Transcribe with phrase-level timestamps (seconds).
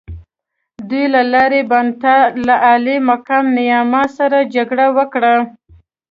[0.89, 2.15] دوی له لاور بانتا
[2.45, 5.35] له عالي مقام نیاما سره جګړه وکړه.